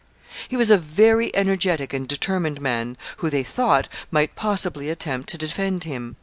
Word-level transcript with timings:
He 0.47 0.57
was 0.57 0.71
a 0.71 0.79
very 0.79 1.29
energetic 1.35 1.93
and 1.93 2.07
determined 2.07 2.59
man, 2.59 2.97
who, 3.17 3.29
they 3.29 3.43
thought, 3.43 3.87
might 4.09 4.35
possibly 4.35 4.89
attempt 4.89 5.29
to 5.29 5.37
defend 5.37 5.83
him. 5.83 6.15